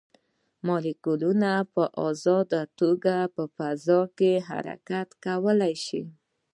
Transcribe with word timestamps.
مالیکولونه 0.67 1.51
په 1.73 1.83
ازاده 2.07 2.61
توګه 2.79 3.15
په 3.35 3.43
فضا 3.55 4.01
کې 4.17 4.31
حرکت 4.49 5.07
کولی 5.25 5.73
شي. 5.85 6.03